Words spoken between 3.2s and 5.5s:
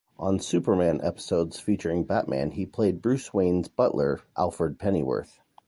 Wayne's butler, Alfred Pennyworth.